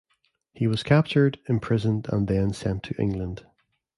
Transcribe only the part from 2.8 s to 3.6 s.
to England.